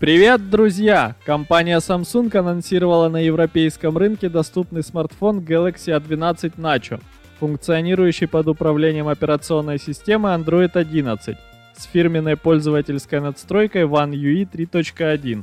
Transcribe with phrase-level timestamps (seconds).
[0.00, 1.14] Привет, друзья!
[1.26, 7.02] Компания Samsung анонсировала на европейском рынке доступный смартфон Galaxy A12 Nacho,
[7.38, 11.36] функционирующий под управлением операционной системы Android 11
[11.76, 15.42] с фирменной пользовательской надстройкой One UI 3.1.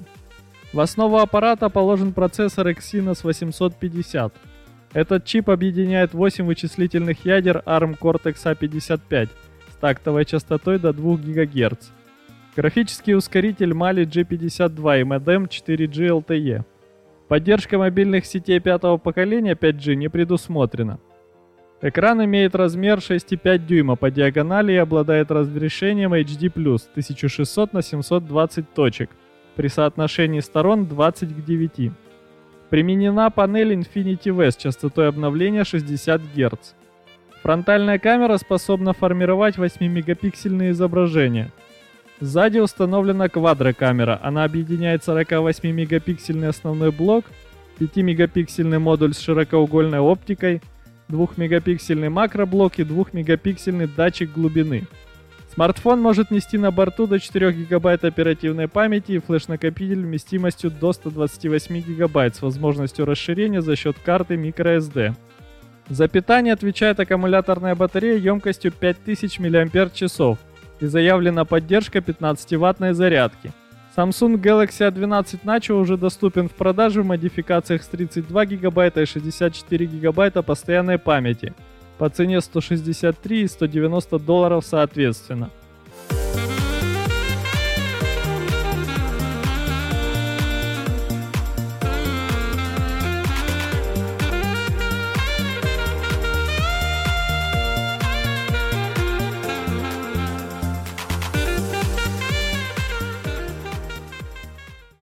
[0.74, 4.34] В основу аппарата положен процессор Exynos 850.
[4.92, 9.30] Этот чип объединяет 8 вычислительных ядер ARM Cortex A55
[9.72, 11.90] с тактовой частотой до 2 ГГц
[12.58, 16.64] Графический ускоритель Mali G52 и модем 4G LTE.
[17.28, 20.98] Поддержка мобильных сетей пятого поколения 5G не предусмотрена.
[21.84, 29.12] Экран имеет размер 6,5 дюйма по диагонали и обладает разрешением HD+, 1600 на 720 точек,
[29.56, 31.92] при соотношении сторон 20 к 9.
[32.72, 36.74] Применена панель Infinity V с частотой обновления 60 Гц.
[37.44, 41.52] Фронтальная камера способна формировать 8-мегапиксельные изображения–
[42.20, 44.20] Сзади установлена квадрокамера.
[44.24, 47.26] Она объединяет 48-мегапиксельный основной блок,
[47.80, 50.62] 5-мегапиксельный модуль с широкоугольной оптикой,
[51.10, 54.88] 2-мегапиксельный макроблок и 2-мегапиксельный датчик глубины.
[55.54, 61.82] Смартфон может нести на борту до 4 ГБ оперативной памяти и флеш-накопитель вместимостью до 128
[61.82, 65.16] ГБ с возможностью расширения за счет карты microSD.
[65.90, 70.12] За питание отвечает аккумуляторная батарея емкостью 5000 мАч
[70.80, 73.52] и заявлена поддержка 15-ваттной зарядки.
[73.96, 79.86] Samsung Galaxy A12 Nacho уже доступен в продаже в модификациях с 32 ГБ и 64
[79.88, 81.56] ГБ постоянной памяти
[81.98, 85.50] по цене 163 и 190 долларов соответственно.